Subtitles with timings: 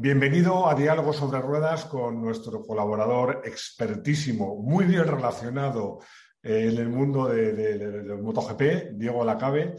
[0.00, 5.98] Bienvenido a Diálogo sobre Ruedas con nuestro colaborador expertísimo, muy bien relacionado
[6.40, 9.74] eh, en el mundo del MotoGP, Diego Lacabe.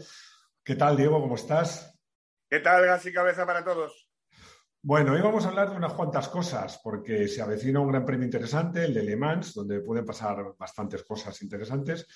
[0.62, 1.22] ¿Qué tal, Diego?
[1.22, 1.98] ¿Cómo estás?
[2.50, 4.10] ¿Qué tal, gas y cabeza para todos?
[4.82, 8.26] Bueno, hoy vamos a hablar de unas cuantas cosas, porque se avecina un gran premio
[8.26, 12.06] interesante, el de Le Mans, donde pueden pasar bastantes cosas interesantes.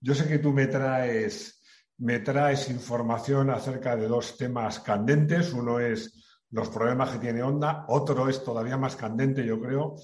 [0.00, 1.62] Yo sé que tú me traes,
[1.98, 5.52] me traes información acerca de dos temas candentes.
[5.52, 7.84] Uno es los problemas que tiene Honda.
[7.88, 9.96] Otro es todavía más candente, yo creo,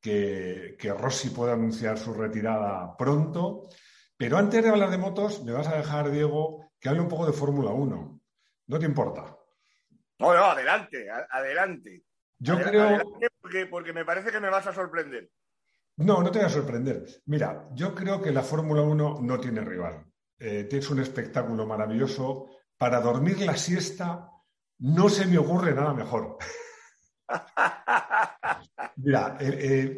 [0.00, 3.68] que, Rossi puede anunciar su retirada pronto.
[4.16, 7.26] Pero antes de hablar de motos, me vas a dejar, Diego, que hable un poco
[7.26, 8.20] de Fórmula 1.
[8.66, 9.36] ¿No te importa?
[10.18, 12.04] No, no, adelante, adelante.
[12.38, 13.00] Yo creo.
[13.70, 15.30] porque, me parece que me vas a sorprender.
[15.96, 17.04] No, no te voy a sorprender.
[17.26, 20.04] Mira, yo creo que la Fórmula 1 no tiene rival.
[20.38, 22.46] Eh, tienes un espectáculo maravilloso.
[22.76, 24.31] Para dormir la siesta
[24.82, 26.38] no se me ocurre nada mejor.
[28.96, 29.38] Mira,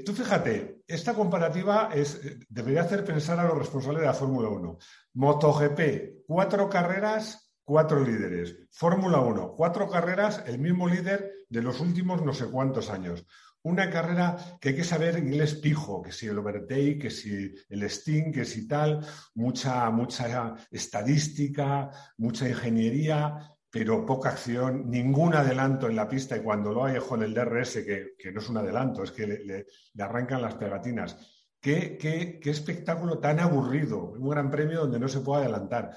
[0.04, 4.78] tú fíjate, esta comparativa es, debería hacer pensar a los responsables de la Fórmula 1.
[5.14, 8.56] MotoGP, cuatro carreras, cuatro líderes.
[8.70, 13.24] Fórmula 1, cuatro carreras, el mismo líder de los últimos no sé cuántos años.
[13.62, 17.82] Una carrera que hay que saber inglés pijo, que si el overtake, que si el
[17.84, 19.00] sting, que si tal,
[19.34, 26.72] mucha, mucha estadística, mucha ingeniería, pero poca acción, ningún adelanto en la pista y cuando
[26.72, 29.66] lo hay con el DRS, que, no es un adelanto, es que le,
[29.98, 31.16] arrancan las pegatinas.
[31.60, 35.90] Qué, qué, qué, espectáculo tan aburrido, un gran premio donde no se puede adelantar.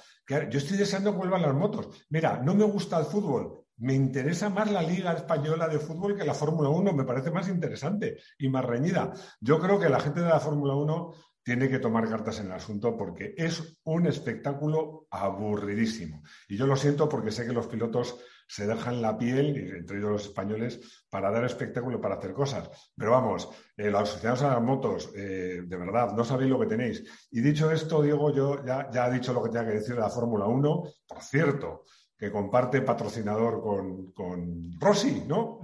[0.50, 2.08] Yo estoy deseando que vuelvan las motos.
[2.10, 6.26] Mira, no me gusta el fútbol, me interesa más la Liga Española de Fútbol que
[6.26, 9.14] la Fórmula 1, me parece más interesante y más reñida.
[9.40, 11.14] Yo creo que la gente de la Fórmula 1
[11.48, 16.22] tiene que tomar cartas en el asunto porque es un espectáculo aburridísimo.
[16.50, 20.12] Y yo lo siento porque sé que los pilotos se dejan la piel, entre ellos
[20.12, 22.70] los españoles, para dar espectáculo, para hacer cosas.
[22.98, 26.66] Pero vamos, eh, los asociados a las motos, eh, de verdad, no sabéis lo que
[26.66, 27.06] tenéis.
[27.32, 30.02] Y dicho esto, Diego, yo ya, ya he dicho lo que tenía que decir de
[30.02, 30.84] la Fórmula 1.
[31.08, 31.86] Por cierto,
[32.18, 35.62] que comparte patrocinador con, con Rossi, ¿no?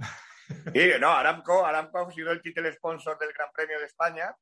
[0.72, 4.34] Sí, no, Aramco, Aramco ha sido el título sponsor del Gran Premio de España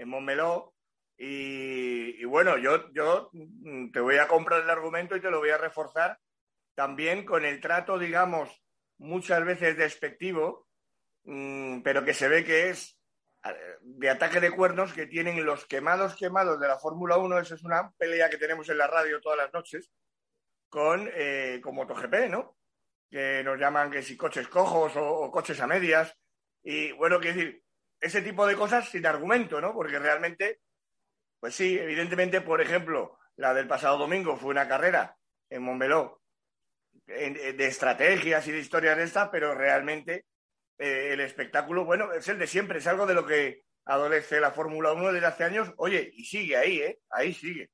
[0.00, 0.74] en Montmeló.
[1.16, 5.50] Y, bueno, yo, yo mm, te voy a comprar el argumento y te lo voy
[5.50, 6.18] a reforzar
[6.74, 8.62] también con el trato, digamos,
[8.96, 10.66] muchas veces despectivo,
[11.24, 12.98] mm, pero que se ve que es
[13.44, 17.38] eh, de ataque de cuernos que tienen los quemados quemados de la Fórmula 1.
[17.38, 19.90] Esa es una pelea que tenemos en la radio todas las noches
[20.70, 22.56] con, eh, con MotoGP, ¿no?
[23.10, 26.16] Que nos llaman que si coches cojos o, o coches a medias.
[26.62, 27.62] Y bueno, quiero decir,
[28.00, 29.72] ese tipo de cosas sin argumento, ¿no?
[29.74, 30.60] Porque realmente,
[31.38, 35.16] pues sí, evidentemente, por ejemplo, la del pasado domingo fue una carrera
[35.48, 36.20] en Montmeló
[37.06, 40.26] de estrategias y de historias de estas, pero realmente
[40.78, 44.52] eh, el espectáculo, bueno, es el de siempre, es algo de lo que adolece la
[44.52, 45.72] Fórmula 1 desde hace años.
[45.76, 47.00] Oye, y sigue ahí, ¿eh?
[47.10, 47.70] Ahí sigue.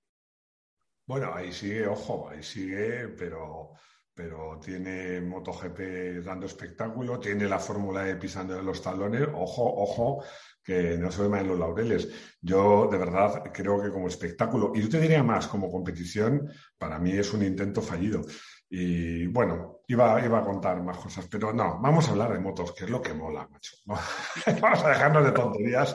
[1.06, 3.72] Bueno, ahí sigue, ojo, ahí sigue, pero
[4.16, 10.24] pero tiene MotoGP dando espectáculo, tiene la Fórmula E pisando los talones, ojo, ojo,
[10.64, 12.38] que no se ve en los laureles.
[12.40, 16.98] Yo, de verdad, creo que como espectáculo, y yo te diría más, como competición, para
[16.98, 18.22] mí es un intento fallido.
[18.70, 22.72] Y bueno, iba, iba a contar más cosas, pero no, vamos a hablar de motos,
[22.72, 23.76] que es lo que mola, macho.
[24.62, 25.94] vamos a dejarnos de tonterías.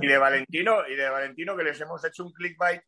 [0.00, 2.80] Y de Valentino, y de Valentino, que les hemos hecho un clickbait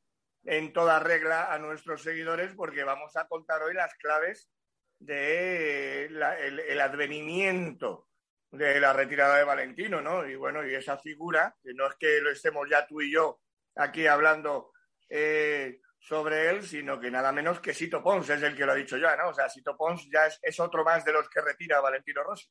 [0.45, 4.51] en toda regla a nuestros seguidores porque vamos a contar hoy las claves
[4.99, 8.09] del de advenimiento
[8.51, 10.27] de la retirada de Valentino, ¿no?
[10.27, 13.41] Y bueno, y esa figura, que no es que lo estemos ya tú y yo
[13.75, 14.73] aquí hablando
[15.09, 18.77] eh, sobre él, sino que nada menos que Sito Pons es el que lo ha
[18.77, 19.31] dicho ya, ¿no?
[19.31, 22.49] O sea, Sito Pons ya es, otro más de los que retira Valentino Rossi.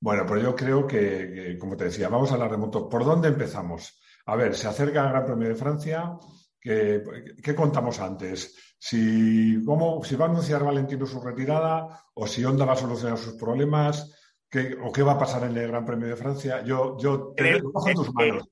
[0.00, 2.88] Bueno, pero yo creo que, como te decía, vamos a hablar de moto.
[2.88, 4.00] ¿Por dónde empezamos?
[4.26, 6.18] A ver, se acerca el Gran Premio de Francia,
[6.60, 8.74] ¿Qué, contamos antes?
[8.78, 13.18] Si, ¿cómo, si va a anunciar Valentino su retirada o si Honda va a solucionar
[13.18, 14.14] sus problemas
[14.80, 16.62] o qué va a pasar en el Gran Premio de Francia.
[16.62, 18.48] Yo, yo en el, tus manos.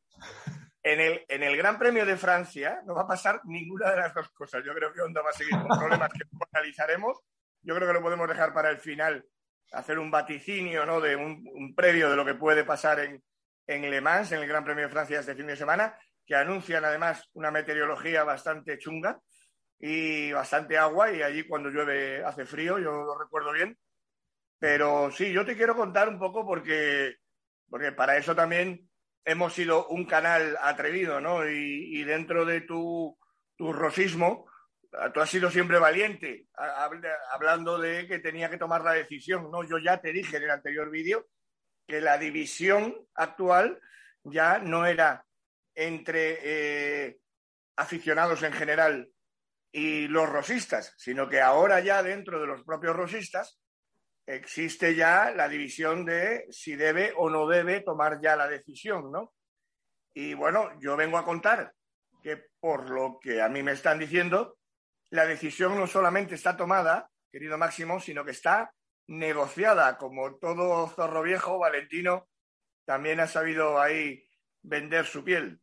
[0.82, 4.14] En el, en el Gran Premio de Francia no va a pasar ninguna de las
[4.14, 4.62] dos cosas.
[4.64, 7.18] Yo creo que Honda va a seguir con problemas que analizaremos.
[7.62, 9.24] Yo creo que lo podemos dejar para el final,
[9.72, 11.00] hacer un vaticinio, ¿no?
[11.00, 13.22] De un, un previo de lo que puede pasar en,
[13.66, 16.84] en Le Mans, en el Gran Premio de Francia este fin de semana que anuncian
[16.84, 19.20] además una meteorología bastante chunga
[19.78, 23.78] y bastante agua y allí cuando llueve hace frío, yo lo recuerdo bien.
[24.58, 27.16] Pero sí, yo te quiero contar un poco porque,
[27.68, 28.88] porque para eso también
[29.24, 31.46] hemos sido un canal atrevido, ¿no?
[31.48, 33.16] Y, dentro de tu,
[33.56, 34.46] tu rosismo
[35.12, 36.46] tú has sido siempre valiente,
[37.30, 39.50] hablando de que tenía que tomar la decisión.
[39.50, 41.26] No, yo ya te dije en el anterior vídeo
[41.86, 43.80] que la división actual
[44.24, 45.24] ya no era
[45.76, 47.18] entre eh,
[47.76, 49.08] aficionados en general
[49.70, 53.60] y los rosistas, sino que ahora ya dentro de los propios rosistas
[54.26, 59.34] existe ya la división de si debe o no debe tomar ya la decisión, ¿no?
[60.14, 61.72] Y bueno, yo vengo a contar
[62.22, 64.58] que por lo que a mí me están diciendo,
[65.10, 68.72] la decisión no solamente está tomada, querido Máximo, sino que está
[69.08, 72.28] negociada, como todo zorro viejo, Valentino
[72.84, 74.26] también ha sabido ahí
[74.62, 75.60] vender su piel.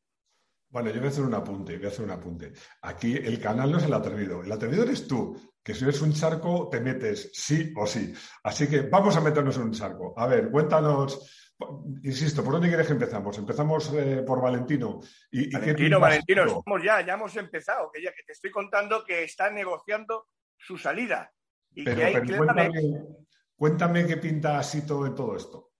[0.73, 2.51] Bueno, yo voy a hacer un apunte, voy a hacer un apunte.
[2.81, 6.13] Aquí el canal no es el atrevido, el atrevido eres tú, que si eres un
[6.13, 8.11] charco te metes sí o sí.
[8.43, 10.15] Así que vamos a meternos en un charco.
[10.17, 11.53] A ver, cuéntanos,
[12.01, 13.37] insisto, ¿por dónde quieres que empezamos?
[13.37, 14.99] Empezamos eh, por Valentino.
[15.29, 19.25] ¿Y, Valentino, Valentino, estamos ya, ya hemos empezado, que ya que te estoy contando que
[19.25, 21.31] está negociando su salida.
[21.75, 22.71] Y que hay cuéntame,
[23.55, 25.71] cuéntame qué pinta Sito en todo esto.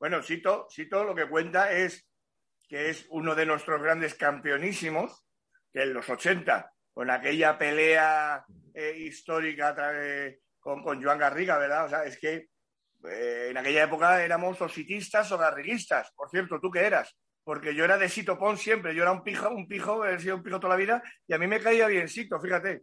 [0.00, 2.07] Bueno, Sito, Sito lo que cuenta es
[2.68, 5.24] que es uno de nuestros grandes campeonísimos,
[5.72, 8.44] que en los 80, con aquella pelea
[8.74, 9.74] eh, histórica
[10.60, 11.86] con, con Joan Garriga, ¿verdad?
[11.86, 12.48] O sea, es que
[13.04, 16.12] eh, en aquella época éramos ositistas o garriguistas.
[16.14, 17.16] Por cierto, ¿tú qué eras?
[17.44, 20.36] Porque yo era de Sito Pons siempre, yo era un pijo, un pijo, he sido
[20.36, 22.82] un pijo toda la vida y a mí me caía bien Sito, fíjate.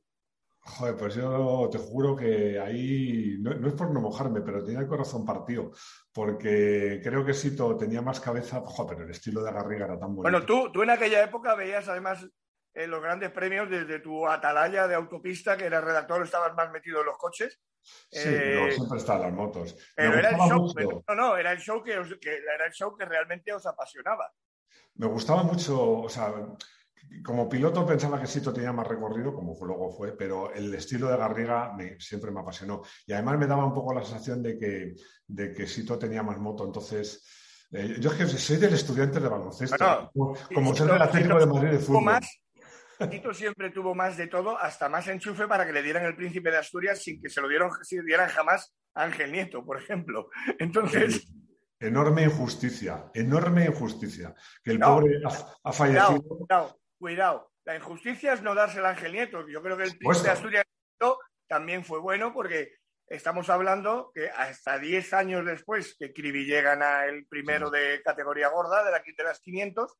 [0.68, 4.88] Joder, pues yo te juro que ahí, no, es por no mojarme, pero tenía el
[4.88, 5.72] corazón partido,
[6.12, 10.16] porque creo que Sito tenía más cabeza, joder, pero el estilo de Garriga era tan
[10.16, 10.24] bueno.
[10.24, 12.26] Bueno, tú, tú en aquella época veías además
[12.74, 17.00] en los grandes premios desde tu atalaya de autopista, que era redactor, estabas más metido
[17.02, 17.62] en los coches.
[18.10, 19.78] Sí, pero eh, siempre están las motos.
[19.96, 20.74] Pero era el show,
[21.08, 24.34] no, no, era el show que, era el show que realmente os apasionaba.
[24.96, 26.34] Me gustaba mucho, o sea,
[27.24, 31.18] como piloto pensaba que Sito tenía más recorrido, como luego fue, pero el estilo de
[31.18, 32.84] Garriga me, siempre me apasionó.
[33.06, 34.96] Y además me daba un poco la sensación de que,
[35.28, 36.66] de que Sito tenía más moto.
[36.66, 37.26] Entonces,
[37.72, 41.70] eh, yo es que soy del estudiante de baloncesto, como, ser del Atlético de Madrid
[41.72, 42.20] de fútbol.
[43.10, 46.50] Tito siempre tuvo más de todo, hasta más enchufe para que le dieran el príncipe
[46.50, 50.30] de Asturias sin que se lo dieron, si dieran jamás a Ángel Nieto, por ejemplo.
[50.60, 51.28] Entonces.
[51.78, 54.34] Enorme injusticia, enorme injusticia.
[54.64, 55.20] Que el pobre
[55.64, 56.24] ha, fallecido.
[57.06, 59.48] Cuidado, La injusticia es no dársela a Ángel Nieto.
[59.48, 60.66] Yo creo que el príncipe de Asturias
[61.48, 67.28] también fue bueno porque estamos hablando que hasta 10 años después que Cribi gana el
[67.28, 70.00] primero de categoría gorda de la de las 500,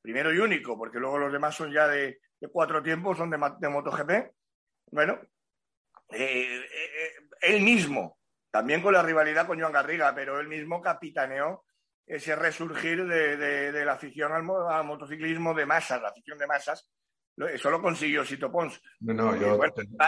[0.00, 2.18] primero y único, porque luego los demás son ya de,
[2.50, 3.36] cuatro tiempos, son de,
[3.68, 4.32] MotoGP.
[4.90, 5.20] Bueno,
[6.08, 7.12] eh, eh,
[7.42, 8.18] él mismo,
[8.50, 11.66] también con la rivalidad con Joan Garriga, pero él mismo capitaneó
[12.08, 16.90] ese resurgir de, la afición al, motociclismo de masas, la afición de masas.
[17.36, 18.80] Eso lo consiguió Sito Pons.
[19.00, 19.60] No, no, yo...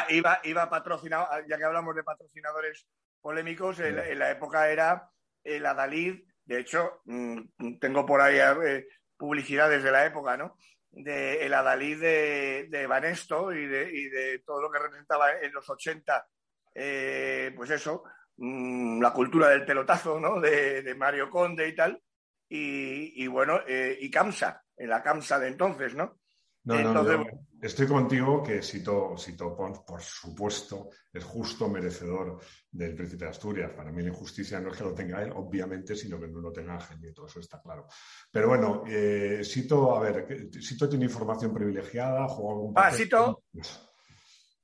[0.08, 2.88] iba, iba patrocinado, ya que hablamos de patrocinadores
[3.20, 5.10] polémicos, en, la época era
[5.44, 6.24] el Adalid.
[6.44, 8.86] De hecho, mm, tengo por ahí eh,
[9.16, 10.56] publicidades de la época, ¿no?
[10.90, 15.52] De el Adalid de, de Banesto y de, y de, todo lo que representaba en
[15.52, 16.26] los 80,
[16.74, 18.02] eh, pues eso,
[18.40, 20.40] mm, la cultura del pelotazo, ¿no?
[20.40, 22.02] De, Mario Conde y tal.
[22.48, 26.18] Y, bueno, eh, y Camsa, en la Camsa de entonces, ¿no?
[26.64, 27.24] No, no,
[27.62, 29.14] estoy contigo que Sito,
[29.56, 32.38] Pons, por supuesto, es justo merecedor
[32.70, 33.72] del Príncipe de Asturias.
[33.72, 36.52] Para mí la injusticia no es que lo tenga él, obviamente, sino que no lo
[36.52, 36.78] tenga
[37.14, 37.86] todo eso está claro.
[38.30, 43.42] Pero bueno, eh, Sito, a ver, Sito tiene información privilegiada, juega algún Ah, Sito,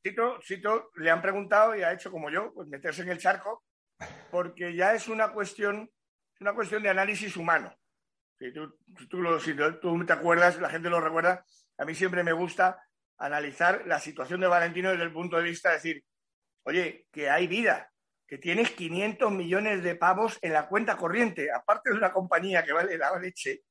[0.03, 3.65] Sito, Sito, le han preguntado y ha hecho como yo, pues meterse en el charco,
[4.31, 5.91] porque ya es una cuestión,
[6.41, 7.75] una cuestión de análisis humano.
[8.39, 8.77] Si tú,
[9.09, 11.45] tú te acuerdas, la gente lo recuerda,
[11.79, 12.83] a mí siempre me gusta
[13.19, 16.05] analizar la situación de Valentino desde el punto de vista de decir,
[16.65, 17.91] oye, que hay vida,
[18.27, 22.73] que tienes 500 millones de pavos en la cuenta corriente, aparte de una compañía que
[22.73, 23.63] vale la leche,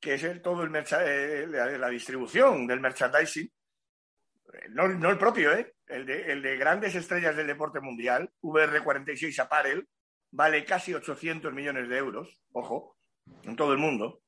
[0.00, 3.50] que es el, todo el eh, la, distribución del merchandising,
[4.70, 5.74] no, el propio, ¿eh?
[5.86, 9.88] el, de, el de grandes estrellas del deporte mundial, VR46 Apparel,
[10.30, 12.96] vale casi 800 millones de euros, ojo,
[13.42, 14.22] en todo el mundo.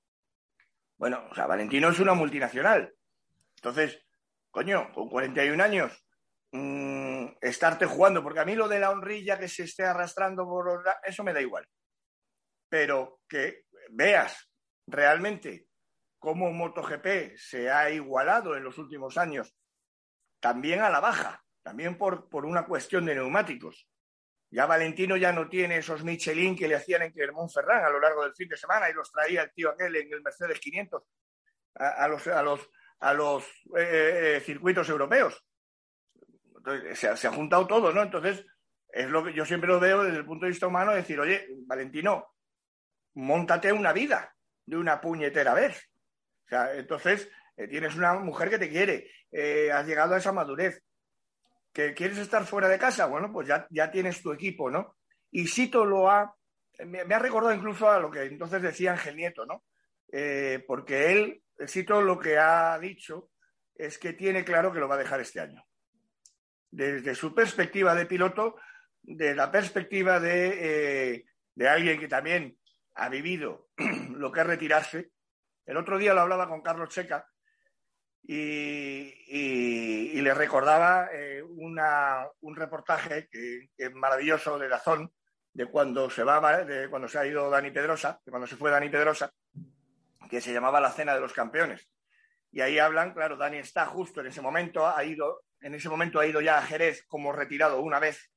[0.97, 2.93] Bueno, o sea, Valentino es una multinacional.
[3.57, 4.05] Entonces,
[4.51, 6.05] coño, con 41 años,
[6.53, 10.83] mmm, estarte jugando, porque a mí lo de la honrilla que se esté arrastrando por
[11.05, 11.67] eso me da igual.
[12.69, 14.51] Pero que veas
[14.87, 15.67] realmente
[16.19, 19.55] cómo MotoGP se ha igualado en los últimos años,
[20.41, 23.89] también a la baja, también por, por una cuestión de neumáticos.
[24.51, 28.01] Ya Valentino ya no tiene esos Michelin que le hacían en Clermont Ferrand a lo
[28.01, 31.03] largo del fin de semana y los traía el tío aquel en el Mercedes 500
[31.75, 33.45] a, los, a los, a los
[33.77, 35.45] eh, eh, circuitos europeos.
[36.95, 38.03] se, se, ha juntado todo, ¿no?
[38.03, 38.45] Entonces,
[38.89, 41.47] es lo que yo siempre lo veo desde el punto de vista humano, decir, oye,
[41.67, 42.35] Valentino,
[43.15, 45.91] montate una vida de una puñetera vez.
[46.47, 50.31] O sea, entonces eh, tienes una mujer que te quiere, eh, has llegado a esa
[50.31, 50.81] madurez,
[51.73, 54.97] que quieres estar fuera de casa, bueno, pues ya, ya tienes tu equipo, ¿no?
[55.33, 56.33] Y Sito lo ha,
[56.87, 59.65] me, ha recordado incluso a lo que entonces decía Ángel Nieto, ¿no?
[60.13, 63.31] Eh, porque él, Sito lo que ha dicho
[63.75, 65.67] es que tiene claro que lo va a dejar este año.
[66.71, 68.55] Desde su perspectiva de piloto,
[69.03, 71.25] de la perspectiva de,
[71.55, 72.57] de alguien que también
[72.95, 73.69] ha vivido
[74.11, 75.11] lo que es retirarse.
[75.67, 77.27] El otro día lo hablaba con Carlos Checa
[78.31, 85.11] y, le recordaba eh, un reportaje que, es maravilloso de Dazón
[85.55, 88.71] de cuando se va de cuando se ha ido Dani Pedrosa, de cuando se fue
[88.71, 89.33] Dani Pedrosa,
[90.29, 91.91] que se llamaba La Cena de los Campeones.
[92.53, 96.21] Y ahí hablan, claro, Dani está justo en ese momento, ha ido, en ese momento
[96.21, 98.31] ha ido ya a Jerez como retirado una vez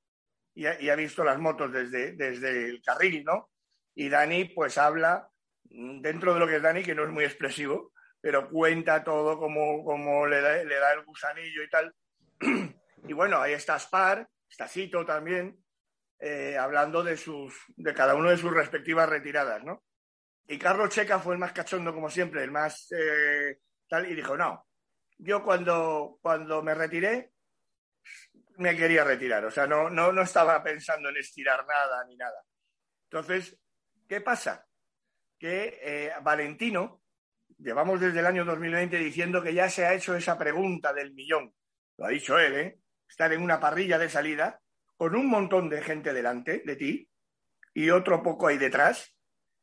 [0.53, 3.49] y ha, visto las motos desde, desde el carril, ¿no?
[3.93, 5.29] Y Dani, pues habla
[5.69, 7.91] mm, dentro de lo que es Dani, que no es muy expresivo,
[8.21, 11.95] pero cuenta todo como, le, da, le, da, el gusanillo y tal.
[13.03, 15.57] Y bueno, ahí está Spar, está Cito también,
[16.19, 19.83] eh, hablando de, sus, de cada uno de sus respectivas retiradas, ¿no?
[20.47, 23.57] Y Carlos Checa fue el más cachondo, como siempre, el más eh,
[23.89, 24.67] tal, y dijo, no,
[25.17, 27.31] yo cuando, cuando me retiré,
[28.57, 32.39] me quería retirar, o sea, no, no, no estaba pensando en estirar nada ni nada.
[33.05, 33.59] Entonces,
[34.11, 34.67] ¿Qué pasa?
[35.39, 37.00] Que eh, Valentino,
[37.63, 41.53] llevamos desde el año 2020 diciendo que ya se ha hecho esa pregunta del millón.
[41.97, 42.79] Lo ha dicho él, ¿eh?
[43.07, 44.61] Estar en una parrilla de salida
[44.95, 47.09] con un montón de gente delante de ti
[47.73, 49.15] y otro poco ahí detrás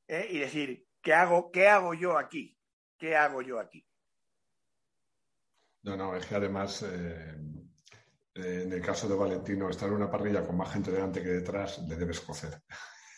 [0.06, 0.26] ¿eh?
[0.30, 2.56] y decir, ¿qué hago, ¿qué hago yo aquí?
[2.98, 3.84] ¿Qué hago yo aquí?
[5.82, 7.36] No, no, es que además, eh,
[8.34, 11.78] en el caso de Valentino, estar en una parrilla con más gente delante que detrás
[11.88, 12.62] le debes cocer.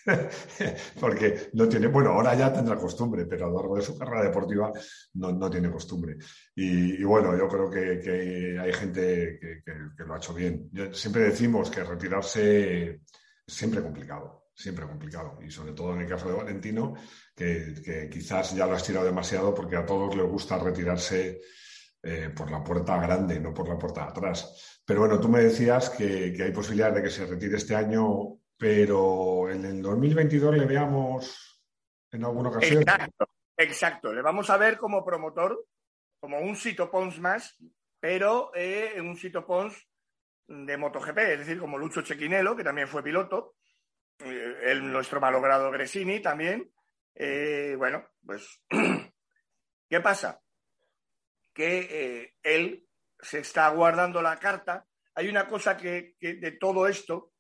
[1.00, 4.24] Porque no tiene, bueno, ahora ya tendrá costumbre, pero a lo largo de su carrera
[4.24, 4.72] deportiva
[5.14, 6.16] no, tiene costumbre.
[6.54, 10.70] Y, bueno, yo creo que, hay gente que, lo ha hecho bien.
[10.92, 13.00] siempre decimos que retirarse es
[13.46, 15.38] siempre complicado, siempre complicado.
[15.42, 16.94] Y sobre todo en el caso de Valentino,
[17.34, 21.40] que, quizás ya lo ha estirado demasiado porque a todos les gusta retirarse
[22.02, 24.80] eh, por la puerta grande, no por la puerta de atrás.
[24.84, 29.48] Pero bueno, tú me decías que, hay posibilidad de que se retire este año pero
[29.50, 31.64] en el 2022 le veamos
[32.10, 32.82] en alguna ocasión.
[32.82, 33.26] Exacto,
[33.56, 34.12] exacto.
[34.12, 35.64] Le vamos a ver como promotor,
[36.20, 37.56] como un Sito Pons más,
[37.98, 39.88] pero eh, un Sito Pons
[40.46, 43.54] de MotoGP, es decir, como Lucho Chequinelo, que también fue piloto,
[44.18, 46.70] eh, el, nuestro malogrado Gresini también.
[47.14, 48.60] Eh, bueno, pues,
[49.88, 50.38] ¿qué pasa?
[51.54, 52.86] Que él
[53.18, 54.84] se está guardando la carta.
[55.14, 57.32] Hay una cosa que de todo esto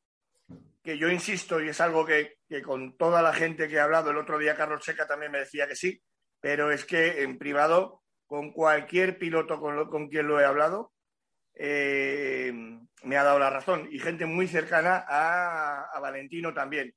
[0.82, 4.16] que yo insisto, y es algo que, con toda la gente que ha hablado, el
[4.16, 6.02] otro día Carlos Checa también me decía que sí,
[6.40, 10.92] pero es que en privado, con cualquier piloto con, quien lo he hablado,
[11.54, 12.52] eh,
[13.02, 13.88] me ha dado la razón.
[13.90, 16.94] Y gente muy cercana a, Valentino también,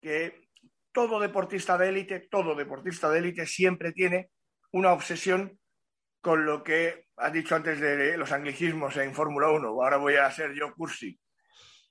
[0.00, 0.48] que
[0.92, 4.30] todo deportista de élite, todo deportista de élite siempre tiene
[4.72, 5.58] una obsesión
[6.22, 9.68] con lo que has dicho antes de los anglicismos en Fórmula 1.
[9.68, 11.18] Ahora voy a ser yo cursi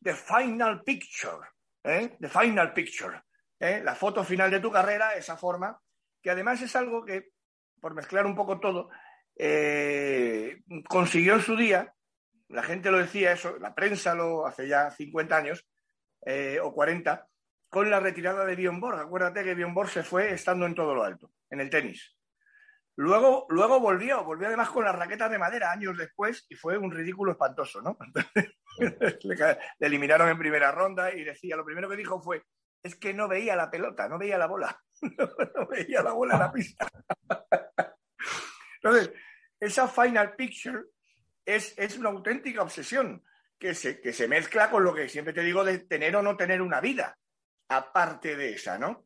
[0.01, 1.39] the final picture,
[1.83, 2.17] ¿eh?
[2.19, 3.21] the final picture,
[3.59, 3.81] ¿eh?
[3.83, 5.79] la foto final de tu carrera, esa forma,
[6.21, 7.29] que además es algo que,
[7.79, 8.89] por mezclar un poco todo,
[9.35, 11.93] eh, consiguió en su día,
[12.49, 15.65] la gente lo decía eso, la prensa lo hace ya 50 años
[16.61, 17.27] o 40,
[17.69, 18.99] con la retirada de Bjorn Borg.
[18.99, 22.15] Acuérdate que Bjorn Borg se fue estando en todo lo alto, en el tenis.
[22.97, 26.91] Luego, luego volvió, volvió además con las raquetas de madera años después y fue un
[26.91, 27.97] ridículo espantoso, ¿no?
[29.23, 32.43] le, eliminaron en primera ronda y decía, lo primero que dijo fue,
[32.83, 36.39] es que no veía la pelota, no veía la bola, no, veía la bola en
[36.39, 36.87] la pista.
[38.83, 39.11] Entonces,
[39.59, 40.85] esa final picture
[41.45, 43.23] es, es una auténtica obsesión
[43.59, 46.35] que se, que se mezcla con lo que siempre te digo de tener o no
[46.35, 47.17] tener una vida,
[47.69, 49.05] aparte de esa, ¿no?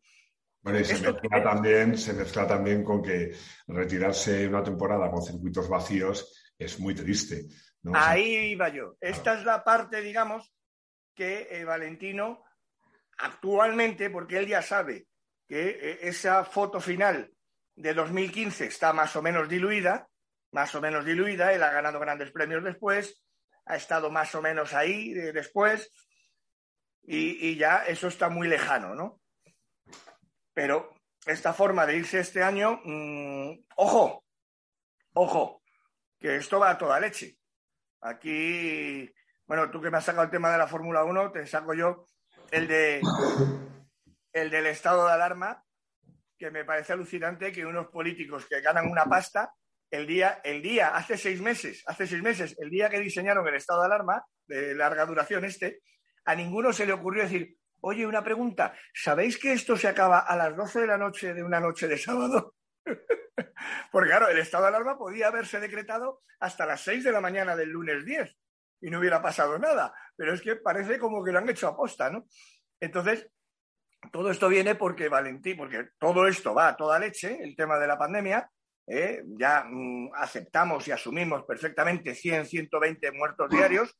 [0.62, 3.36] Bueno, y se mezcla, también, se mezcla también con que
[3.68, 7.46] retirarse una temporada con circuitos vacíos es muy triste.
[7.94, 8.96] Ahí iba yo.
[9.00, 10.52] Esta es la parte, digamos,
[11.14, 12.44] que eh, Valentino
[13.18, 15.08] actualmente, porque él ya sabe
[15.48, 17.32] que eh, esa foto final
[17.76, 20.08] de 2015 está más o menos diluida,
[20.52, 23.22] más o menos diluida, él ha ganado grandes premios después,
[23.66, 25.92] ha estado más o menos ahí eh, después,
[27.08, 29.22] y, ya eso está muy lejano, ¿no?
[30.54, 34.26] Pero esta forma de irse este año, mm, ojo,
[35.14, 35.62] ojo,
[36.20, 37.38] que esto va a toda leche.
[38.02, 39.12] Aquí
[39.48, 42.06] bueno, tú que me has sacado el tema de la Fórmula 1, te saco yo
[42.52, 43.02] el de
[44.34, 45.64] el del estado de alarma,
[46.38, 49.54] que me parece alucinante que unos políticos que ganan una pasta,
[49.92, 53.56] el día, el día, hace seis meses, hace seis meses, el día que diseñaron el
[53.56, 55.82] estado de alarma, de larga duración este,
[56.26, 60.36] a ninguno se le ocurrió decir, oye, una pregunta, ¿sabéis que esto se acaba a
[60.36, 62.56] las 12 de la noche de una noche de sábado?
[63.92, 67.56] Porque claro, el estado de alarma podía haberse decretado hasta las 6 de la mañana
[67.56, 68.36] del lunes 10
[68.82, 71.76] y no hubiera pasado nada, pero es que parece como que lo han hecho a
[71.76, 72.26] posta, ¿no?
[72.80, 73.28] Entonces,
[74.12, 77.88] todo esto viene porque Valentín, porque todo esto va a toda leche, el tema de
[77.88, 78.50] la pandemia,
[78.88, 79.24] ¿eh?
[79.26, 83.98] ya mm, aceptamos y asumimos perfectamente 100, 120 muertos diarios,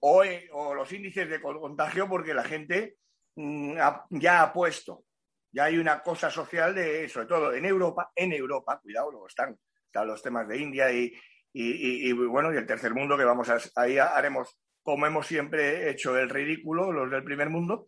[0.00, 0.22] o,
[0.52, 2.96] o los índices de contagio porque la gente
[3.36, 3.76] mm,
[4.10, 5.04] ya ha puesto,
[5.50, 9.58] ya hay una cosa social de, sobre todo en Europa, en Europa, cuidado, luego están,
[10.04, 11.12] los temas de India y,
[11.52, 16.16] y, bueno, y el tercer mundo que vamos a, ahí haremos como hemos siempre hecho
[16.16, 17.86] el ridículo, los del primer mundo,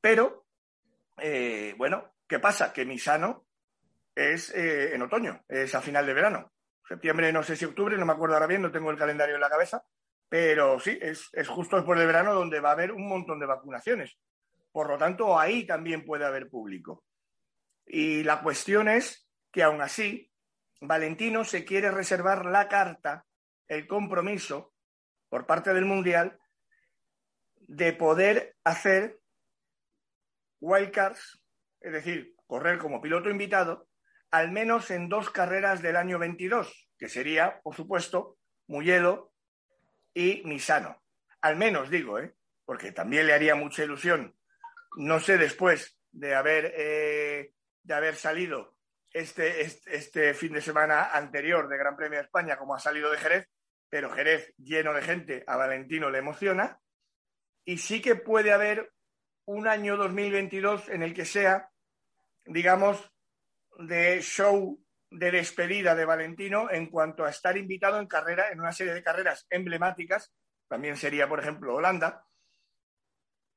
[0.00, 0.46] pero
[1.18, 2.72] eh, bueno, ¿qué pasa?
[2.72, 3.46] Que mi sano
[4.14, 6.52] es eh, en otoño, es a final de verano.
[6.86, 9.40] Septiembre, no sé si octubre, no me acuerdo ahora bien, no tengo el calendario en
[9.40, 9.84] la cabeza,
[10.28, 13.46] pero sí, es, es justo después del verano donde va a haber un montón de
[13.46, 14.18] vacunaciones.
[14.72, 17.04] Por lo tanto, ahí también puede haber público.
[17.86, 20.30] Y la cuestión es que aún así,
[20.80, 23.26] Valentino se quiere reservar la carta,
[23.68, 24.72] el compromiso
[25.28, 26.38] por parte del Mundial
[27.60, 29.20] de poder hacer
[30.60, 31.42] wildcards,
[31.80, 33.88] es decir, correr como piloto invitado,
[34.30, 39.32] al menos en dos carreras del año 22, que sería, por supuesto, Muyedo
[40.14, 41.02] y Misano.
[41.40, 42.34] Al menos digo, ¿eh?
[42.64, 44.34] porque también le haría mucha ilusión.
[44.96, 48.76] No sé después de haber, eh, de haber salido
[49.12, 53.10] este, este, este, fin de semana anterior de Gran Premio de España, como ha salido
[53.10, 53.48] de Jerez,
[53.88, 56.78] pero Jerez lleno de gente, a Valentino le emociona.
[57.64, 58.92] Y sí que puede haber
[59.44, 61.70] un año 2022 en el que sea,
[62.46, 63.12] digamos,
[63.78, 68.72] de show de despedida de Valentino en cuanto a estar invitado en carrera, en una
[68.72, 70.32] serie de carreras emblemáticas,
[70.68, 72.24] también sería, por ejemplo, Holanda.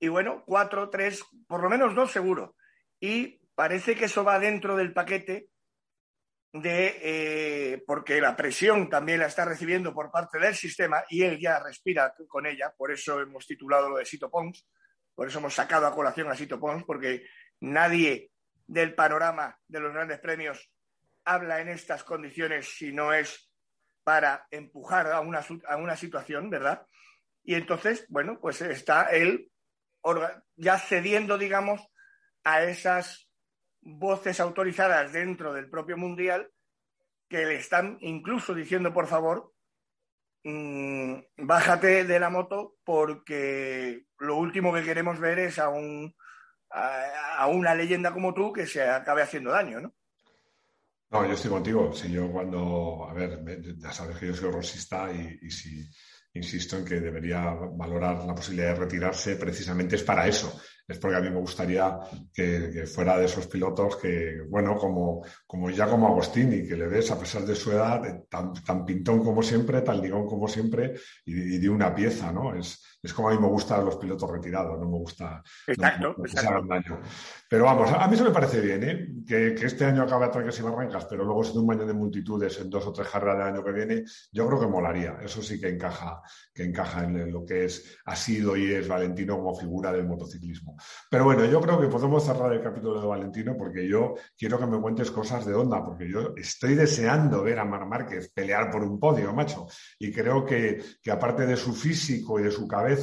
[0.05, 2.55] Y bueno, cuatro, tres, por lo menos dos seguro.
[2.99, 5.49] Y parece que eso va dentro del paquete
[6.53, 11.39] de, eh, porque la presión también la está recibiendo por parte del sistema y él
[11.39, 14.67] ya respira con ella, por eso hemos titulado lo de Sito Pons,
[15.15, 17.25] por eso hemos sacado a colación a Sito Pons, porque
[17.61, 18.29] nadie
[18.67, 20.71] del panorama de los grandes premios
[21.23, 23.51] habla en estas condiciones si no es
[24.03, 26.85] para empujar a una, a una situación, ¿verdad?
[27.43, 29.49] Y entonces, bueno, pues está él
[30.55, 31.81] ya cediendo, digamos,
[32.43, 33.29] a esas
[33.81, 36.49] voces autorizadas dentro del propio Mundial
[37.29, 39.53] que le están incluso diciendo, por favor,
[40.43, 46.15] mmm, bájate de la moto porque lo último que queremos ver es a, un,
[46.69, 49.95] a, a, una leyenda como tú que se acabe haciendo daño, ¿no?
[51.09, 51.93] No, yo estoy contigo.
[51.93, 53.39] Si yo cuando, a ver,
[53.77, 55.87] ya sabes que yo soy rosista y, y si
[56.35, 60.53] insisto en que debería valorar la posibilidad de retirarse precisamente es para eso,
[60.87, 61.97] es porque a mí me gustaría
[62.31, 67.09] que, fuera de esos pilotos que, bueno, como, como ya como Agostini, que le ves,
[67.09, 70.93] a pesar de su edad, tan, pintón como siempre, tan ligón como siempre,
[71.25, 72.53] y, de una pieza, ¿no?
[72.55, 76.15] Es, es como a mí me gustan los pilotos retirados, no me gusta exacto,
[76.67, 76.99] daño.
[77.47, 79.07] Pero vamos, a mí eso me parece bien, ¿eh?
[79.25, 81.93] que, que este año acabe a traques y barrancas, pero luego siendo un baño de
[81.93, 85.19] multitudes en dos o tres carreras del año que viene, yo creo que molaría.
[85.21, 86.21] Eso sí que encaja,
[86.53, 90.75] que encaja en lo que es, ha sido y es Valentino como figura del motociclismo.
[91.09, 94.65] Pero bueno, yo creo que podemos cerrar el capítulo de Valentino porque yo quiero que
[94.65, 98.83] me cuentes cosas de onda, porque yo estoy deseando ver a Mar Márquez pelear por
[98.83, 99.67] un podio, macho.
[99.99, 102.94] Y creo que, que aparte de su físico y de su cabeza,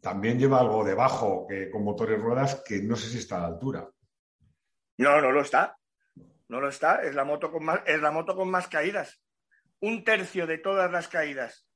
[0.00, 3.46] también lleva algo debajo que, con motores ruedas que no sé si está a la
[3.46, 3.88] altura.
[4.98, 5.76] No, no lo está.
[6.48, 7.02] No lo está.
[7.02, 9.20] Es la moto con más, es la moto con más caídas.
[9.80, 11.68] Un tercio de todas las caídas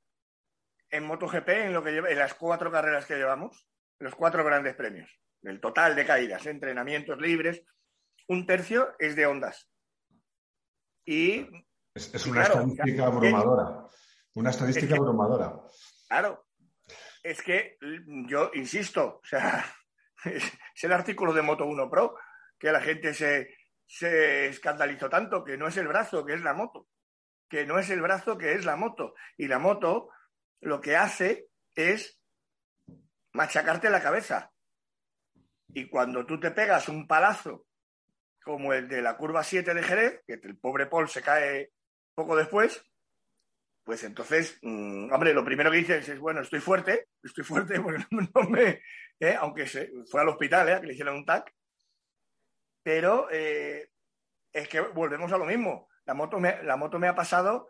[0.89, 3.67] en MotoGP, en lo que lleva, en las cuatro carreras que llevamos,
[3.99, 5.09] los cuatro grandes premios.
[5.41, 7.63] El total de caídas, entrenamientos libres,
[8.27, 9.69] un tercio es de ondas.
[11.05, 11.47] Y.
[11.95, 13.87] Es, una estadística abrumadora.
[14.35, 15.61] una estadística abrumadora.
[16.07, 16.45] Claro.
[17.23, 17.77] Es que
[18.27, 19.65] yo insisto, o sea,
[20.25, 20.51] es,
[20.83, 22.17] el artículo de Moto 1 Pro
[22.59, 23.55] que la gente se,
[23.85, 26.87] se escandalizó tanto, que no es el brazo, que es la moto.
[27.49, 29.15] Que no es el brazo, que es la moto.
[29.37, 30.09] Y la moto
[30.61, 32.19] lo que hace es
[33.33, 34.51] machacarte la cabeza.
[35.73, 37.65] Y cuando tú te pegas un palazo
[38.43, 41.71] como el de la curva 7 de Jerez, que el pobre Paul se cae
[42.13, 42.85] poco después,
[43.83, 48.05] pues entonces, mm, hombre, lo primero que dices es, bueno, estoy fuerte, estoy fuerte porque
[48.11, 48.81] no, me,
[49.19, 49.35] ¿eh?
[49.39, 50.79] aunque se fue al hospital, ¿eh?
[50.79, 51.53] que le hicieron un TAC,
[52.81, 53.89] pero eh,
[54.51, 55.89] es que volvemos a lo mismo.
[56.05, 57.69] La moto, me, la moto me ha pasado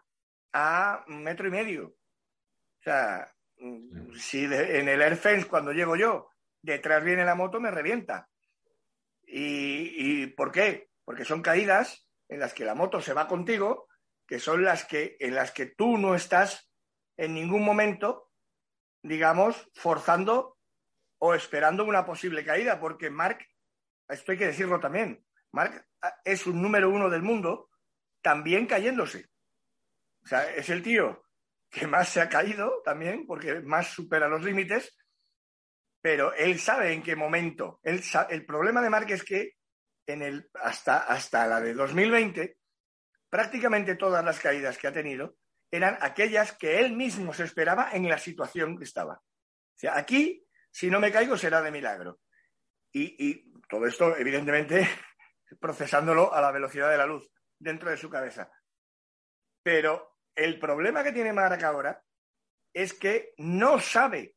[0.54, 1.88] a un metro y medio.
[1.88, 6.30] O sea, mm, si en el air fence cuando llego yo,
[6.62, 8.30] detrás viene la moto, me revienta.
[9.26, 10.90] ¿Y, ¿Y por qué?
[11.06, 13.88] Porque son caídas en las que la moto se va contigo
[14.28, 16.72] que son las que, en las que tú no estás
[17.18, 18.32] en ningún momento,
[19.04, 20.58] digamos, forzando
[21.20, 23.46] o esperando una posible caída, porque Mark,
[24.08, 25.88] esto hay que decirlo también, Mark
[26.26, 27.70] es un número uno del mundo,
[28.22, 29.30] también cayéndose.
[30.24, 31.24] O sea, es el tío
[31.70, 34.96] que más se ha caído también, porque más supera los límites,
[36.02, 37.80] pero él sabe en qué momento.
[37.84, 39.54] el problema de Mark es que
[40.06, 42.58] en el, hasta, hasta la de 2020
[43.34, 45.38] prácticamente todas las caídas que ha tenido
[45.72, 49.16] eran aquellas que él mismo se esperaba en la situación que estaba.
[49.16, 52.20] O sea, aquí, si no me caigo, será de milagro.
[52.92, 54.88] Y, todo esto, evidentemente,
[55.60, 58.52] procesándolo a la velocidad de la luz dentro de su cabeza.
[59.64, 62.04] Pero el problema que tiene Marc ahora
[62.72, 64.36] es que no sabe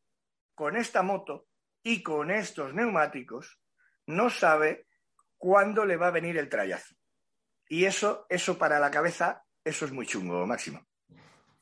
[0.55, 1.49] con esta moto
[1.83, 3.61] y con estos neumáticos,
[4.07, 4.87] no sabe
[5.37, 6.97] cuándo le va a venir el trayazo.
[7.69, 10.81] Y eso, eso para la cabeza, eso es muy chungo, Máximo.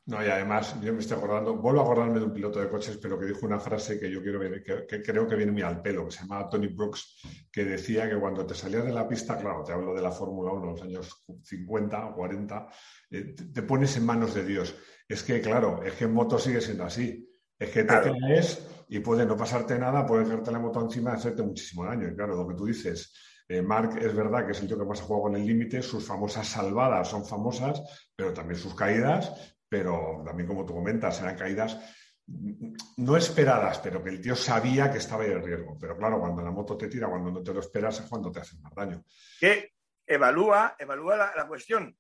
[0.07, 2.99] No, y además, yo me estoy acordando, vuelvo a acordarme de un piloto de coches,
[2.99, 5.81] pero que dijo una frase que yo quiero que, que creo que viene muy al
[5.81, 9.38] pelo, que se llama Tony Brooks, que decía que cuando te salías de la pista,
[9.38, 12.69] claro, te hablo de la Fórmula 1, los años 50 o 40,
[13.12, 14.75] eh, te, pones en manos de Dios.
[15.09, 17.27] Es que, claro, es que en moto sigue siendo así.
[17.59, 21.14] Es que te caes y puede no pasarte nada, puede dejarte la moto encima y
[21.14, 22.09] hacerte muchísimo daño.
[22.09, 23.11] Y claro, lo que tú dices,
[23.49, 25.83] eh, Mark es verdad que es el tío que más ha jugado con el límite,
[25.83, 27.83] sus famosas salvadas son famosas,
[28.17, 31.79] pero también sus caídas, pero también como tú comentas, eran caídas
[32.27, 35.77] no esperadas, pero que el tío sabía que estaba ahí el riesgo.
[35.79, 38.41] Pero claro, cuando la moto te tira, cuando no te lo esperas, es cuando te
[38.41, 39.05] hacen más daño.
[39.39, 39.75] Que
[40.07, 41.97] evalúa, evalúa la, cuestión.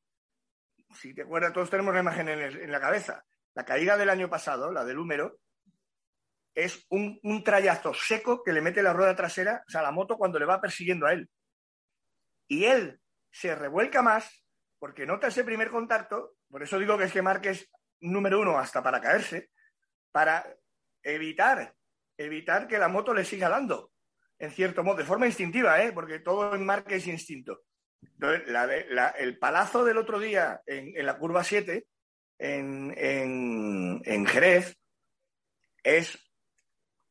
[0.94, 3.24] Si te acuerdas, todos tenemos la imagen en, la cabeza.
[3.54, 5.38] La caída del año pasado, la del húmero,
[6.54, 10.16] es un, un, trayazo seco que le mete la rueda trasera, o sea, la moto
[10.16, 11.28] cuando le va persiguiendo a él.
[12.46, 14.44] Y él se revuelca más
[14.78, 18.82] porque nota ese primer contacto, por eso digo que es que Márquez número uno hasta
[18.82, 19.50] para caerse,
[20.12, 20.46] para
[21.02, 21.74] evitar,
[22.18, 23.92] evitar que la moto le siga dando,
[24.38, 25.92] en cierto modo, de forma instintiva, ¿eh?
[25.92, 27.62] porque todo en Márquez es instinto.
[28.20, 31.86] el palazo del otro día en, la curva 7,
[32.38, 32.92] en,
[34.04, 34.76] en Jerez,
[35.82, 36.18] es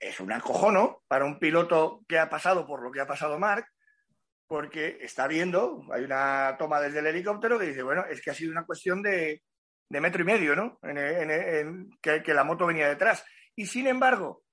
[0.04, 3.65] es un acojono para un piloto que ha pasado por lo que ha pasado Mark,
[4.53, 8.35] porque está viendo, hay una toma desde el helicóptero que dice, bueno, es que ha
[8.35, 9.41] sido una cuestión de,
[9.89, 10.77] metro y medio, ¿no?
[10.83, 13.25] En, que, la moto venía detrás.
[13.55, 14.43] Y sin embargo,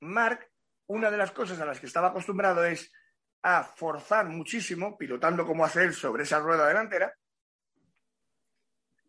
[0.00, 0.50] Mark,
[0.86, 2.92] una de las cosas a las que estaba acostumbrado es
[3.40, 7.14] a forzar muchísimo, pilotando como hace él sobre esa rueda delantera,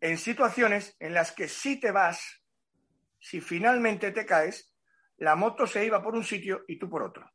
[0.00, 2.42] en situaciones en las que si te vas,
[3.18, 4.74] si finalmente te caes,
[5.18, 7.30] la moto se iba por un sitio y tú por otro.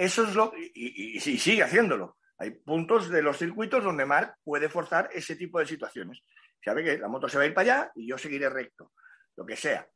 [0.00, 0.50] Eso es lo.
[0.56, 2.16] Y, y, sigue haciéndolo.
[2.38, 6.22] Hay puntos de los circuitos donde Mark puede forzar ese tipo de situaciones.
[6.64, 8.94] Sabe que la moto se va a ir para allá y yo seguiré recto,
[9.36, 9.86] lo que sea.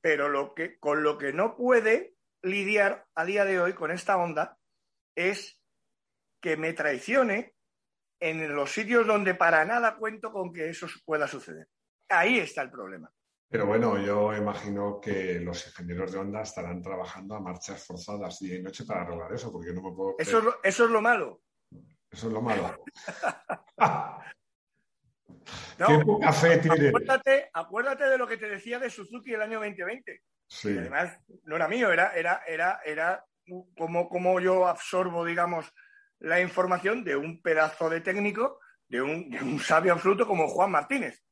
[0.00, 4.16] Pero lo que, con lo que no puede lidiar a día de hoy con esta
[4.16, 4.56] onda
[5.14, 5.60] es
[6.40, 7.54] que me traicione
[8.18, 11.68] en los sitios donde para nada cuento con que eso pueda suceder.
[12.08, 13.12] Ahí está el problema.
[13.48, 18.56] Pero bueno, yo imagino que los ingenieros de onda estarán trabajando a marchas forzadas día
[18.56, 20.16] y noche para arreglar eso, porque no me puedo.
[20.18, 21.42] Eso es, lo, eso es lo malo.
[22.10, 22.84] Eso es lo malo.
[25.78, 26.88] no, café tiene?
[26.88, 30.22] Acuérdate, acuérdate, de lo que te decía de Suzuki el año 2020.
[30.48, 30.76] Sí.
[30.76, 33.24] además, no era mío, era, era, era, era
[33.76, 35.72] como, como yo absorbo, digamos,
[36.18, 40.72] la información de un pedazo de técnico, de un, de un sabio absoluto como Juan
[40.72, 41.22] Martínez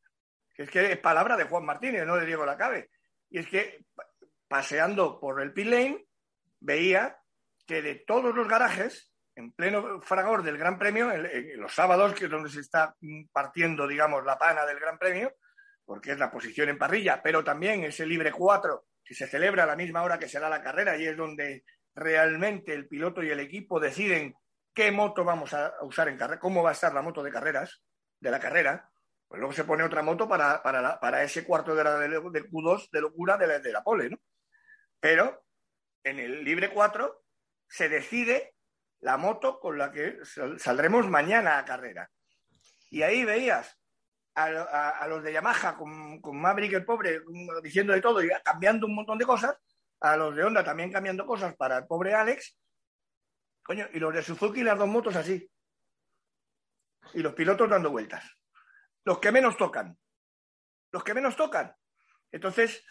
[0.62, 2.90] es que es palabra de Juan Martínez, no de Diego Lacabe.
[3.30, 3.84] Y es que
[4.48, 6.06] paseando por el pit lane
[6.60, 7.18] veía
[7.66, 12.26] que de todos los garajes, en pleno fragor del Gran Premio, en, los sábados, que
[12.26, 12.94] es donde se está
[13.32, 15.32] partiendo, digamos, la pana del Gran Premio,
[15.84, 19.66] porque es la posición en parrilla, pero también ese libre 4 que se celebra a
[19.66, 21.64] la misma hora que se da la carrera y es donde
[21.94, 24.34] realmente el piloto y el equipo deciden
[24.72, 27.82] qué moto vamos a usar en carrera, cómo va a estar la moto de carreras,
[28.18, 28.88] de la carrera,
[29.34, 33.00] pues luego se pone otra moto para, para, ese cuarto de, hora de, Q2 de
[33.00, 34.16] locura de la, de la pole, ¿no?
[35.00, 35.44] Pero
[36.04, 37.24] en el libre 4
[37.66, 38.54] se decide
[39.00, 40.18] la moto con la que
[40.56, 42.08] saldremos mañana a carrera.
[42.90, 43.76] Y ahí veías
[44.36, 47.20] a, los de Yamaha con, con, Maverick el pobre
[47.60, 49.56] diciendo de todo y cambiando un montón de cosas,
[49.98, 52.56] a los de Honda también cambiando cosas para el pobre Alex,
[53.64, 55.50] coño, y los de Suzuki las dos motos así.
[57.14, 58.24] Y los pilotos dando vueltas.
[59.04, 59.98] Los que menos tocan.
[60.90, 61.74] Los que menos tocan.
[62.32, 62.84] Entonces,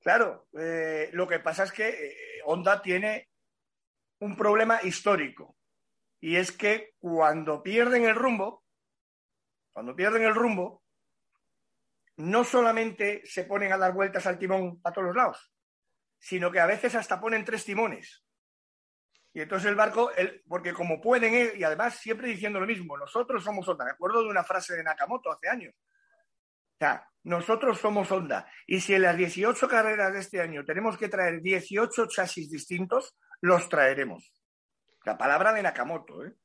[0.00, 3.30] claro, eh, lo que pasa es que eh, Honda tiene
[4.20, 5.56] un problema histórico.
[6.20, 8.64] Y es que cuando pierden el rumbo,
[9.72, 10.82] cuando pierden el rumbo,
[12.16, 15.52] no solamente se ponen a dar vueltas al timón a todos los lados,
[16.18, 18.24] sino que a veces hasta ponen tres timones.
[19.34, 20.12] Y entonces el barco,
[20.46, 23.84] porque como pueden, y además siempre diciendo lo mismo, nosotros somos Honda.
[23.84, 25.74] Me acuerdo de una frase de Nakamoto hace años.
[25.74, 28.48] O sea, nosotros somos Honda.
[28.64, 33.16] Y si en las 18 carreras de este año tenemos que traer 18 chasis distintos,
[33.40, 34.32] los traeremos.
[35.04, 36.36] La palabra de Nakamoto, ¿eh?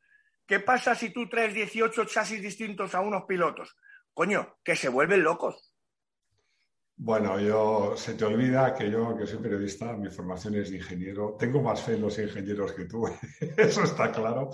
[0.48, 3.78] ¿Qué pasa si tú traes 18 chasis distintos a unos pilotos?
[4.16, 5.69] Coño, que se vuelven locos.
[7.02, 11.38] Bueno, yo se te olvida que yo, que soy periodista, mi formación es de ingeniero,
[11.40, 13.08] tengo más fe en los ingenieros que tú,
[13.58, 14.50] eso está claro.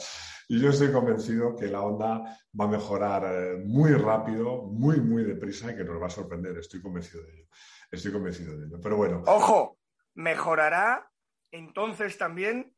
[0.47, 5.23] Y yo estoy convencido que la onda va a mejorar eh, muy rápido, muy, muy
[5.23, 6.55] deprisa y que nos va a sorprender.
[6.59, 7.47] Estoy convencido de ello.
[7.89, 8.79] Estoy convencido de ello.
[8.79, 9.23] Pero bueno.
[9.25, 9.79] Ojo,
[10.13, 11.09] mejorará
[11.49, 12.75] entonces también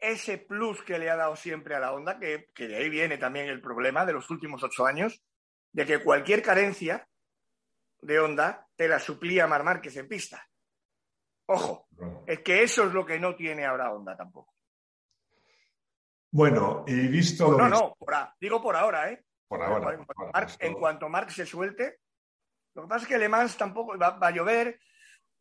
[0.00, 3.46] ese plus que le ha dado siempre a la Honda, que, de ahí viene también
[3.46, 5.22] el problema de los últimos ocho años,
[5.72, 7.08] de que cualquier carencia
[8.00, 10.46] de Honda te la suplía Mar Márquez en pista.
[11.46, 11.88] Ojo,
[12.26, 14.54] es que eso es lo que no tiene ahora Honda tampoco.
[16.30, 17.56] Bueno, y visto.
[17.56, 17.96] No, no,
[18.40, 19.24] digo por ahora, ¿eh?
[19.46, 19.98] Por ahora.
[20.60, 22.00] En, cuanto, Marc, se suelte,
[22.74, 24.78] lo que pasa es que Le Mans tampoco va, va a llover.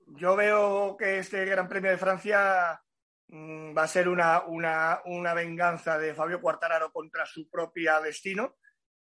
[0.06, 2.82] Yo veo que este Gran Premio de Francia
[3.30, 8.56] Mm, va a ser una, una, venganza de Fabio Quartararo contra su propio destino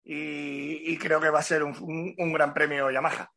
[0.03, 3.31] y, creo que va a ser un, gran premio Yamaha.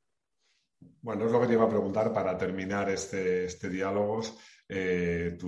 [0.81, 4.23] Bueno, es lo que te iba a preguntar para terminar este, este diálogo.
[4.71, 5.39] Eh,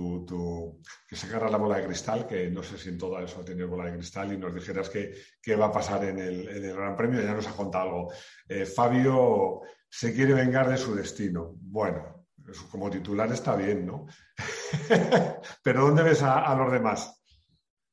[1.07, 3.85] que sacaras la bola de cristal, que no sé si en todo eso tenido bola
[3.85, 7.21] de cristal, y nos dijeras qué, va a pasar en el, Gran Premio.
[7.21, 8.13] Ya nos ha contado algo.
[8.47, 11.53] Eh, Fabio se quiere vengar de su destino.
[11.55, 12.25] Bueno,
[12.71, 14.07] como titular está bien, ¿no?
[15.63, 17.23] Pero ¿dónde ves a, los demás?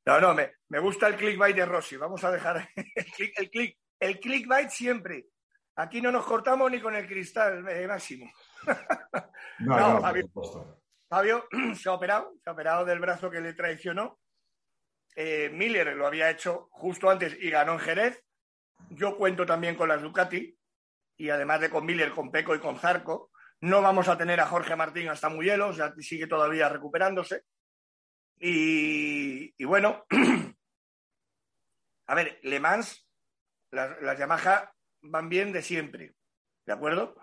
[0.06, 1.96] No, no, me, gusta el clickbait de Rossi.
[1.96, 3.04] Vamos a dejar el,
[3.50, 5.26] click, el, clickbait siempre.
[5.78, 8.28] Aquí no nos cortamos ni con el cristal eh, máximo.
[9.60, 10.28] no, Fabio,
[11.08, 14.18] Fabio, se ha operado, se ha operado del brazo que le traicionó.
[15.14, 18.24] Eh, Miller lo había hecho justo antes y ganó en Jerez.
[18.90, 20.58] Yo cuento también con las Ducati
[21.16, 23.30] y además de con Miller, con Peco y con Zarco.
[23.60, 27.44] No vamos a tener a Jorge Martín hasta Muyelo, o sea, sigue todavía recuperándose.
[28.40, 30.04] Y, bueno,
[32.08, 33.08] a ver, Le Mans,
[33.70, 36.14] las, las Yamaha van bien de siempre,
[36.66, 37.14] ¿de acuerdo?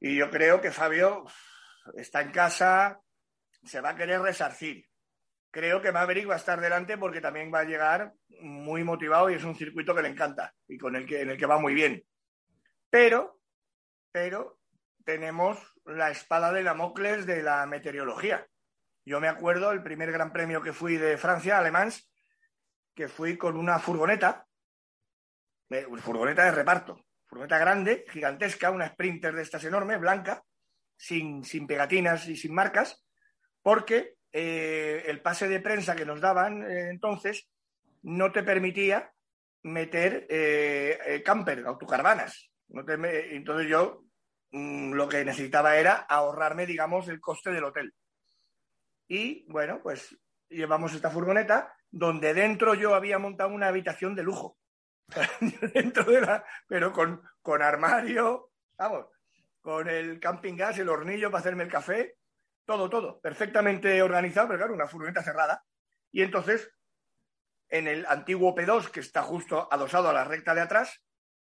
[0.00, 1.24] Y yo creo que Fabio
[1.94, 3.00] está en casa,
[3.64, 4.86] se va a querer resarcir.
[5.50, 9.34] Creo que Maverick va a estar delante porque también va a llegar muy motivado y
[9.34, 11.72] es un circuito que le encanta y con el que, en el que va muy
[11.72, 12.04] bien.
[12.90, 13.40] Pero,
[14.12, 14.58] pero
[15.04, 18.46] tenemos la espada de Damocles de la meteorología.
[19.04, 21.90] Yo me acuerdo el primer gran premio que fui de Francia, Alemán,
[22.94, 24.45] que fui con una furgoneta,
[26.00, 30.42] furgoneta de reparto, furgoneta grande, gigantesca, una Sprinter de estas enormes, blanca,
[30.96, 33.04] sin, sin pegatinas y sin marcas,
[33.62, 37.48] porque eh, el pase de prensa que nos daban eh, entonces
[38.02, 39.12] no te permitía
[39.62, 40.28] meter
[41.24, 42.52] camper, autocaravanas.
[42.68, 44.06] No entonces yo
[44.52, 47.92] Mm, lo que necesitaba era ahorrarme, digamos, el coste del hotel.
[49.08, 50.16] Y bueno, pues
[50.48, 54.56] llevamos esta furgoneta donde dentro yo había montado una habitación de lujo.
[55.74, 59.06] dentro de la, pero con, con armario, vamos,
[59.60, 62.16] con el camping gas, el hornillo para hacerme el café,
[62.64, 65.64] todo, todo, perfectamente organizado, pero claro, una furgoneta cerrada.
[66.10, 66.70] Y entonces,
[67.68, 71.02] en el antiguo P2, que está justo adosado a la recta de atrás,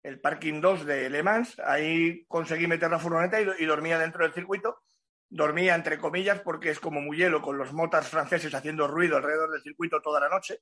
[0.03, 1.59] el parking 2 de Le Mans.
[1.59, 4.81] Ahí conseguí meter la furgoneta y, dormía dentro del circuito.
[5.29, 9.51] Dormía entre comillas porque es como muy hielo con los motors franceses haciendo ruido alrededor
[9.51, 10.61] del circuito toda la noche.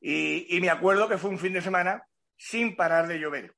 [0.00, 2.06] Y, me acuerdo que fue un fin de semana
[2.36, 3.54] sin parar de llover.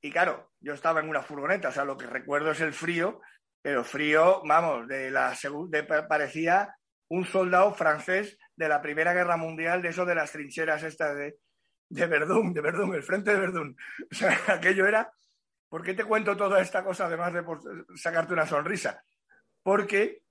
[0.00, 3.20] Y claro, yo estaba en una furgoneta, o sea, lo que recuerdo es el frío,
[3.62, 5.36] pero frío, vamos, de la
[5.68, 6.74] de, parecía
[7.08, 11.38] un soldado francés de la Primera Guerra Mundial, de eso de las trincheras estas de,
[11.88, 13.76] de Verdún, de Verdún, el frente de Verdún.
[14.10, 15.10] O sea, aquello era.
[15.68, 17.44] ¿Por qué te cuento toda esta cosa además de
[17.94, 19.02] sacarte una sonrisa?
[19.62, 20.22] Porque,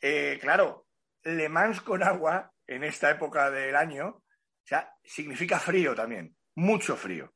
[0.00, 0.86] eh, claro,
[1.22, 4.23] Le Mans con agua en esta época del año,
[4.64, 7.34] o sea, significa frío también, mucho frío.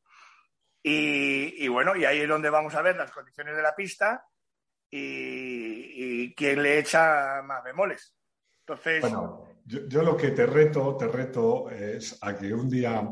[0.83, 4.25] Y, bueno, y ahí es donde vamos a ver las condiciones de la pista
[4.91, 8.14] y, quién le echa más bemoles.
[8.61, 9.03] Entonces.
[9.03, 13.07] Bueno, yo, lo que te reto, te reto es a que un día,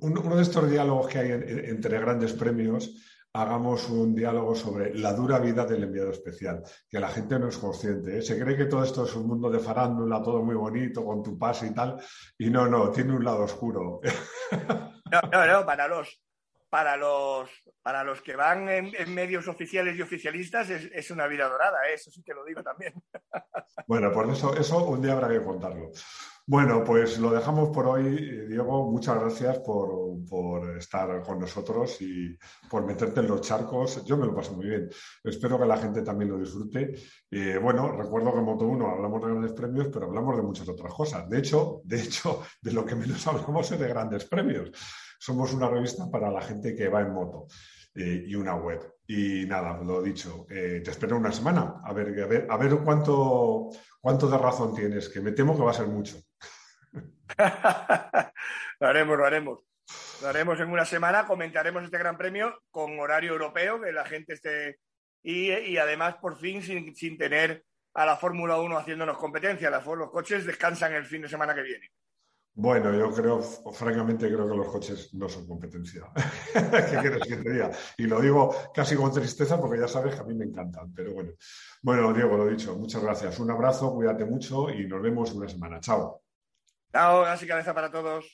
[0.00, 5.40] uno de estos diálogos que hay entre grandes premios, hagamos un diálogo sobre la dura
[5.40, 8.18] vida del enviado especial, que la gente no es consciente.
[8.18, 8.22] ¿eh?
[8.22, 11.36] Se cree que todo esto es un mundo de farándula, todo muy bonito, con tu
[11.36, 12.00] pase y tal,
[12.38, 14.00] y no, no, tiene un lado oscuro.
[15.12, 16.20] No, no, no, para los,
[16.68, 17.48] para los,
[17.82, 21.94] para los que van en, medios oficiales y oficialistas es, una vida dorada, ¿eh?
[21.94, 22.94] eso sí que lo digo también.
[23.86, 25.92] Bueno, por eso, eso un día habrá que contarlo.
[26.46, 28.46] Bueno, pues lo dejamos por hoy.
[28.46, 32.36] Diego, muchas gracias por, estar con nosotros y
[32.68, 34.04] por meterte en los charcos.
[34.04, 34.90] Yo me lo paso muy bien.
[35.22, 36.92] Espero que la gente también lo disfrute.
[37.30, 40.68] Y bueno, recuerdo que en Moto 1 hablamos de grandes premios, pero hablamos de muchas
[40.68, 41.28] otras cosas.
[41.30, 44.70] De hecho, de hecho, de lo que menos hablamos es de grandes premios
[45.24, 47.46] somos una revista para la gente que va en moto
[47.94, 48.80] eh, y una web.
[49.06, 52.78] Y nada, lo dicho, eh, te espero una semana a ver, a ver, a ver
[52.84, 56.18] cuánto, cuánto de razón tienes, que me temo que va a ser mucho.
[58.80, 59.58] lo haremos, lo haremos.
[60.22, 64.34] Lo haremos en una semana, comentaremos este gran premio con horario europeo, que la gente
[64.34, 64.78] esté.
[65.22, 69.70] Y, además, por fin, sin, sin tener a la Fórmula 1 haciéndonos competencia.
[69.70, 71.90] los coches descansan el fin de semana que viene.
[72.56, 76.04] Bueno, yo creo, francamente, creo que los coches no son competencia.
[76.52, 77.72] ¿Qué quieres que te diga?
[77.98, 80.92] Y lo digo casi con tristeza porque ya sabes que a mí me encantan.
[80.94, 81.32] Pero bueno,
[81.82, 83.40] bueno, Diego, lo dicho, muchas gracias.
[83.40, 85.80] Un abrazo, cuídate mucho y nos vemos una semana.
[85.80, 86.23] Chao.
[86.94, 88.24] Chao, así cabeza para todos.